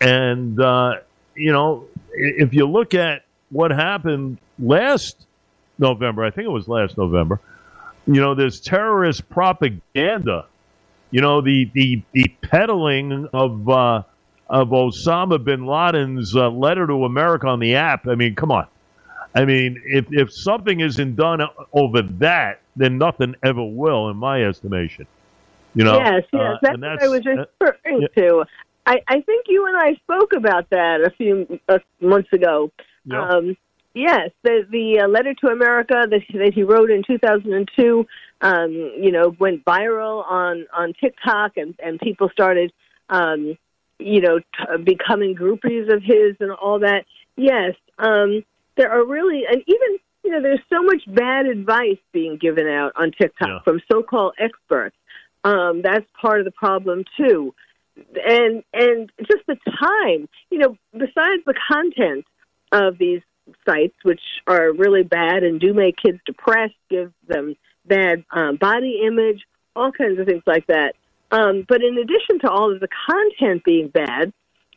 And 0.00 0.60
uh, 0.60 0.96
you 1.34 1.52
know, 1.52 1.86
if 2.12 2.52
you 2.52 2.66
look 2.66 2.94
at 2.94 3.22
what 3.50 3.70
happened 3.70 4.38
last 4.58 5.26
November, 5.78 6.24
I 6.24 6.30
think 6.30 6.46
it 6.46 6.52
was 6.52 6.68
last 6.68 6.98
November 6.98 7.40
you 8.08 8.22
know, 8.22 8.34
there's 8.34 8.58
terrorist 8.58 9.28
propaganda. 9.28 10.46
You 11.10 11.20
know, 11.20 11.40
the 11.40 11.70
the, 11.74 12.02
the 12.12 12.28
peddling 12.42 13.28
of 13.32 13.68
uh, 13.68 14.02
of 14.48 14.68
Osama 14.68 15.42
bin 15.42 15.66
Laden's 15.66 16.34
uh, 16.34 16.48
letter 16.50 16.86
to 16.86 17.04
America 17.04 17.46
on 17.46 17.60
the 17.60 17.74
app. 17.74 18.06
I 18.06 18.14
mean, 18.14 18.34
come 18.34 18.50
on. 18.50 18.66
I 19.34 19.44
mean, 19.44 19.80
if 19.84 20.06
if 20.10 20.32
something 20.32 20.80
isn't 20.80 21.16
done 21.16 21.42
over 21.72 22.02
that, 22.02 22.60
then 22.76 22.98
nothing 22.98 23.34
ever 23.42 23.62
will, 23.64 24.08
in 24.08 24.16
my 24.16 24.42
estimation. 24.44 25.06
You 25.74 25.84
know. 25.84 25.98
yes, 25.98 26.24
yes, 26.32 26.42
uh, 26.42 26.56
that's 26.62 26.74
and 26.74 26.82
what 26.82 27.02
I 27.02 27.08
was 27.08 27.26
uh, 27.26 27.44
referring 27.60 28.02
yeah. 28.02 28.22
to. 28.22 28.44
I, 28.86 29.02
I 29.06 29.20
think 29.20 29.46
you 29.48 29.66
and 29.66 29.76
I 29.76 29.94
spoke 29.96 30.32
about 30.32 30.70
that 30.70 31.02
a 31.02 31.10
few 31.10 31.60
uh, 31.68 31.78
months 32.00 32.32
ago. 32.32 32.72
yeah. 33.04 33.28
Um, 33.28 33.56
yes, 33.94 34.30
the 34.42 34.66
the 34.70 35.00
uh, 35.00 35.08
letter 35.08 35.34
to 35.34 35.48
America 35.48 36.06
that 36.08 36.22
that 36.32 36.54
he 36.54 36.62
wrote 36.62 36.90
in 36.90 37.02
2002, 37.06 38.06
um, 38.40 38.72
you 38.72 39.12
know, 39.12 39.36
went 39.38 39.64
viral 39.64 40.24
on 40.26 40.66
on 40.72 40.94
TikTok, 40.94 41.56
and 41.56 41.74
and 41.82 42.00
people 42.00 42.30
started, 42.30 42.72
um, 43.10 43.58
you 43.98 44.20
know, 44.20 44.38
t- 44.38 44.82
becoming 44.84 45.34
groupies 45.34 45.92
of 45.92 46.02
his 46.02 46.36
and 46.40 46.50
all 46.52 46.80
that. 46.80 47.04
Yes, 47.36 47.74
um, 47.98 48.44
there 48.76 48.90
are 48.90 49.04
really, 49.04 49.42
and 49.50 49.62
even 49.66 49.98
you 50.24 50.32
know, 50.32 50.42
there's 50.42 50.60
so 50.68 50.82
much 50.82 51.02
bad 51.06 51.46
advice 51.46 51.98
being 52.12 52.36
given 52.36 52.66
out 52.66 52.92
on 52.96 53.12
TikTok 53.12 53.48
Yeah. 53.48 53.58
from 53.64 53.80
so-called 53.90 54.34
experts. 54.38 54.96
Um, 55.44 55.80
that's 55.82 56.04
part 56.20 56.40
of 56.40 56.44
the 56.44 56.50
problem 56.50 57.04
too 57.16 57.54
and 58.24 58.62
and 58.72 59.10
just 59.20 59.44
the 59.46 59.56
time 59.80 60.28
you 60.50 60.58
know 60.58 60.76
besides 60.92 61.42
the 61.46 61.54
content 61.70 62.24
of 62.72 62.98
these 62.98 63.22
sites 63.66 63.94
which 64.02 64.20
are 64.46 64.72
really 64.72 65.02
bad 65.02 65.42
and 65.42 65.60
do 65.60 65.72
make 65.72 65.96
kids 65.96 66.18
depressed 66.26 66.74
give 66.90 67.12
them 67.26 67.54
bad 67.86 68.24
um, 68.30 68.56
body 68.56 69.00
image 69.06 69.42
all 69.74 69.90
kinds 69.90 70.18
of 70.18 70.26
things 70.26 70.42
like 70.46 70.66
that 70.66 70.94
um, 71.30 71.64
but 71.68 71.82
in 71.82 71.98
addition 71.98 72.38
to 72.40 72.50
all 72.50 72.72
of 72.72 72.80
the 72.80 72.88
content 73.08 73.62
being 73.64 73.88
bad 73.88 74.32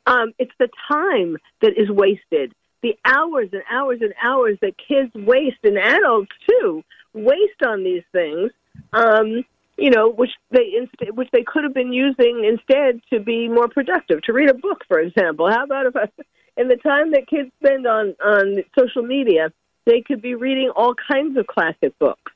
um, 0.08 0.34
it's 0.40 0.52
the 0.60 0.70
time 0.88 1.38
that 1.62 1.74
is 1.78 1.90
wasted 1.90 2.54
the 2.82 2.96
hours 3.06 3.50
and 3.52 3.62
hours 3.72 4.00
and 4.02 4.14
hours 4.24 4.58
that 4.62 4.74
kids 4.78 5.12
waste 5.14 5.60
and 5.64 5.78
adults 5.78 6.32
too 6.50 6.84
waste 7.14 7.62
on 7.66 7.84
these 7.84 8.04
things 8.12 8.52
um, 8.94 9.44
you 9.78 9.90
know, 9.90 10.10
which 10.10 10.30
they 10.52 10.74
inst- 10.78 11.16
which 11.16 11.30
they 11.32 11.44
could 11.44 11.64
have 11.64 11.74
been 11.74 11.92
using 11.92 12.46
instead 12.46 13.02
to 13.12 13.20
be 13.20 13.48
more 13.48 13.68
productive, 13.68 14.22
to 14.24 14.34
read 14.34 14.50
a 14.50 14.54
book, 14.54 14.84
for 14.88 15.00
example. 15.00 15.50
How 15.50 15.64
about 15.64 15.88
if, 15.88 15.96
I, 15.96 16.08
in 16.56 16.68
the 16.68 16.76
time 16.78 17.12
that 17.12 17.28
kids 17.28 17.50
spend 17.64 17.88
on 17.88 18.16
on 18.24 18.64
social 18.78 19.02
media, 19.02 19.52
they 19.86 20.02
could 20.02 20.22
be 20.22 20.36
reading 20.36 20.72
all 20.76 20.94
kinds 21.12 21.38
of 21.38 21.48
classic 21.48 21.98
books. 22.00 22.32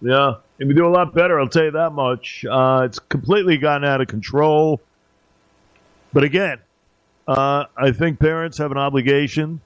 Yeah, 0.00 0.36
we 0.66 0.74
do 0.74 0.86
a 0.86 0.90
lot 0.90 1.14
better. 1.14 1.40
I'll 1.40 1.48
tell 1.48 1.64
you 1.64 1.70
that 1.72 1.90
much. 1.90 2.44
Uh, 2.48 2.82
it's 2.84 2.98
completely 2.98 3.56
gotten 3.58 3.84
out 3.86 4.00
of 4.00 4.08
control. 4.08 4.80
But 6.12 6.24
again, 6.24 6.58
uh, 7.26 7.64
I 7.76 7.92
think 7.92 8.18
parents 8.18 8.58
have 8.58 8.70
an 8.70 8.78
obligation 8.78 9.60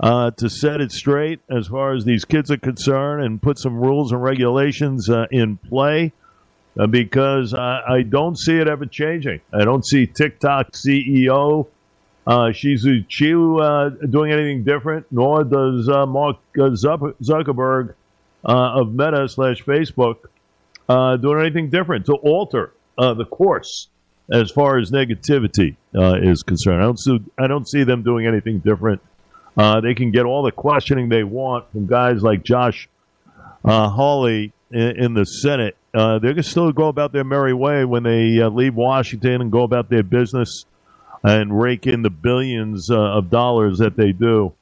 uh, 0.00 0.32
to 0.32 0.50
set 0.50 0.80
it 0.80 0.92
straight 0.92 1.40
as 1.48 1.68
far 1.68 1.94
as 1.94 2.04
these 2.04 2.24
kids 2.24 2.50
are 2.50 2.56
concerned 2.56 3.24
and 3.24 3.40
put 3.40 3.58
some 3.58 3.76
rules 3.76 4.12
and 4.12 4.22
regulations 4.22 5.08
uh, 5.08 5.26
in 5.30 5.56
play 5.56 6.12
uh, 6.78 6.86
because 6.86 7.54
I, 7.54 8.02
don't 8.02 8.36
see 8.38 8.56
it 8.56 8.68
ever 8.68 8.86
changing. 8.86 9.40
I 9.52 9.64
don't 9.64 9.86
see 9.86 10.06
TikTok 10.06 10.72
CEO 10.72 11.68
uh, 12.26 12.52
Shou 12.52 12.76
Zi 12.76 13.04
Chew 13.08 13.60
uh, 13.60 13.90
doing 13.90 14.32
anything 14.32 14.64
different, 14.64 15.06
nor 15.10 15.44
does 15.44 15.88
Mark 15.88 16.38
Zuckerberg 16.56 17.94
uh, 18.44 18.80
of 18.80 18.92
Meta 18.92 19.28
slash 19.28 19.62
Facebook 19.62 20.16
uh, 20.88 21.16
doing 21.16 21.40
anything 21.40 21.70
different 21.70 22.06
to 22.06 22.14
alter 22.14 22.72
uh, 22.98 23.14
the 23.14 23.24
course 23.24 23.88
as 24.30 24.50
far 24.50 24.78
as 24.78 24.90
negativity 24.90 25.76
uh, 25.96 26.14
is 26.22 26.42
concerned. 26.42 26.82
I 26.82 26.84
don't 26.84 26.98
see 26.98 27.18
I 27.38 27.46
don't 27.46 27.68
see 27.68 27.84
them 27.84 28.02
doing 28.02 28.26
anything 28.26 28.58
different. 28.58 29.00
Uh, 29.56 29.80
they 29.80 29.94
can 29.94 30.10
get 30.10 30.24
all 30.24 30.42
the 30.42 30.52
questioning 30.52 31.08
they 31.08 31.24
want 31.24 31.70
from 31.72 31.86
guys 31.86 32.22
like 32.22 32.42
Josh 32.42 32.88
uh, 33.64 33.88
Hawley 33.88 34.52
in, 34.70 35.04
in 35.04 35.14
the 35.14 35.24
Senate. 35.24 35.76
Uh, 35.92 36.18
they 36.18 36.32
can 36.32 36.42
still 36.42 36.72
go 36.72 36.88
about 36.88 37.12
their 37.12 37.24
merry 37.24 37.52
way 37.52 37.84
when 37.84 38.02
they 38.02 38.42
leave 38.48 38.74
Washington 38.74 39.42
and 39.42 39.52
go 39.52 39.62
about 39.62 39.90
their 39.90 40.02
business 40.02 40.64
and 41.22 41.60
rake 41.60 41.86
in 41.86 42.00
the 42.00 42.10
billions 42.10 42.90
of 42.90 43.28
dollars 43.28 43.78
that 43.78 43.96
they 43.96 44.12
do. 44.12 44.54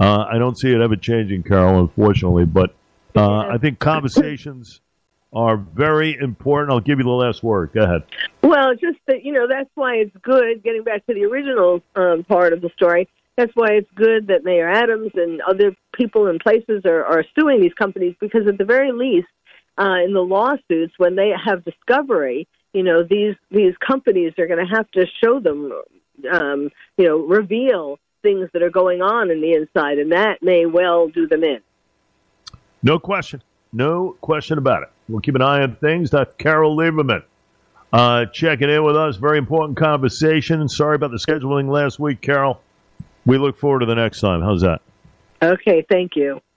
I 0.00 0.38
don't 0.38 0.58
see 0.58 0.70
it 0.72 0.80
ever 0.80 0.96
changing, 0.96 1.42
Carol, 1.42 1.80
unfortunately. 1.80 2.46
But 2.46 2.74
uh, 3.16 3.48
I 3.48 3.58
think 3.58 3.78
conversations 3.78 4.80
are 5.32 5.56
very 5.56 6.16
important. 6.18 6.72
I'll 6.72 6.80
give 6.80 6.98
you 6.98 7.04
the 7.04 7.10
last 7.10 7.42
word. 7.42 7.72
Go 7.74 7.82
ahead. 7.82 8.02
Well, 8.42 8.74
just 8.74 8.98
that 9.06 9.24
you 9.24 9.32
know 9.32 9.46
that's 9.46 9.70
why 9.74 9.96
it's 9.96 10.16
good. 10.22 10.62
Getting 10.62 10.84
back 10.84 11.06
to 11.06 11.14
the 11.14 11.24
original 11.24 11.82
um, 11.94 12.24
part 12.24 12.52
of 12.52 12.60
the 12.60 12.70
story, 12.70 13.08
that's 13.36 13.52
why 13.54 13.72
it's 13.72 13.90
good 13.94 14.28
that 14.28 14.44
Mayor 14.44 14.68
Adams 14.68 15.12
and 15.14 15.40
other 15.42 15.76
people 15.92 16.28
and 16.28 16.40
places 16.40 16.82
are, 16.84 17.04
are 17.04 17.24
suing 17.38 17.60
these 17.60 17.74
companies 17.74 18.14
because 18.20 18.46
at 18.46 18.58
the 18.58 18.64
very 18.64 18.92
least, 18.92 19.28
uh, 19.78 19.98
in 20.04 20.12
the 20.12 20.20
lawsuits, 20.20 20.94
when 20.96 21.16
they 21.16 21.32
have 21.44 21.64
discovery, 21.64 22.48
you 22.72 22.82
know 22.82 23.02
these 23.02 23.36
these 23.50 23.74
companies 23.76 24.32
are 24.38 24.46
going 24.46 24.64
to 24.64 24.76
have 24.76 24.90
to 24.92 25.06
show 25.22 25.40
them, 25.40 25.72
um, 26.30 26.70
you 26.96 27.04
know, 27.04 27.18
reveal 27.18 27.98
things 28.22 28.48
that 28.52 28.62
are 28.62 28.70
going 28.70 29.02
on 29.02 29.30
in 29.30 29.40
the 29.40 29.52
inside, 29.52 29.98
and 29.98 30.12
that 30.12 30.42
may 30.42 30.66
well 30.66 31.08
do 31.08 31.28
them 31.28 31.44
in. 31.44 31.60
No 32.82 32.98
question. 32.98 33.42
No 33.72 34.16
question 34.20 34.58
about 34.58 34.82
it. 34.84 34.90
We'll 35.08 35.20
keep 35.20 35.34
an 35.34 35.42
eye 35.42 35.62
on 35.62 35.76
things. 35.76 36.10
Dr. 36.10 36.32
Carol 36.38 36.76
Lieberman 36.76 37.22
uh, 37.92 38.26
checking 38.26 38.70
in 38.70 38.84
with 38.84 38.96
us. 38.96 39.16
Very 39.16 39.38
important 39.38 39.78
conversation. 39.78 40.68
Sorry 40.68 40.96
about 40.96 41.10
the 41.10 41.18
scheduling 41.18 41.70
last 41.70 41.98
week, 41.98 42.20
Carol. 42.20 42.60
We 43.26 43.38
look 43.38 43.58
forward 43.58 43.80
to 43.80 43.86
the 43.86 43.94
next 43.94 44.20
time. 44.20 44.40
How's 44.40 44.62
that? 44.62 44.80
Okay, 45.42 45.84
thank 45.88 46.16
you. 46.16 46.40